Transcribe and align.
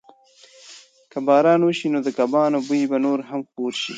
که 1.11 1.17
باران 1.27 1.59
وشي 1.63 1.87
نو 1.93 1.99
د 2.05 2.09
کبابو 2.17 2.59
بوی 2.67 2.83
به 2.91 2.97
نور 3.05 3.19
هم 3.29 3.41
خپور 3.47 3.71
شي. 3.83 3.89